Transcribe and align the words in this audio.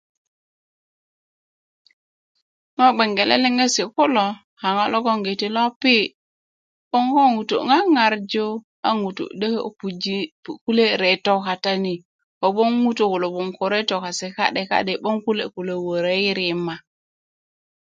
ŋo' 2.77 2.89
gbeŋge 2.95 3.23
leleŋesi 3.29 3.83
kulo 3.95 4.25
a 4.65 4.67
ŋo' 4.75 4.91
logoloŋgiti 4.93 5.47
lopi 5.55 5.95
'boŋ 6.89 7.05
ko 7.13 7.21
ŋutu' 7.35 7.65
ŋaŋarju 7.69 8.47
ŋutu' 9.01 9.33
de 9.39 9.47
ko 9.63 9.69
puji' 9.79 10.29
kule' 10.63 10.97
reto 11.01 11.33
katani 11.45 11.93
kogboŋ 12.39 12.69
ŋutuu 12.83 13.11
ulo 13.15 13.27
gboŋ 13.33 13.49
ko 13.57 13.63
reto 13.73 13.95
kase 14.03 14.27
ka'deka'de' 14.37 14.99
'boŋ 15.01 15.17
kule' 15.25 15.51
kulo 15.53 15.73
wörö 15.87 16.13
yi 16.23 16.31
rima 16.39 16.75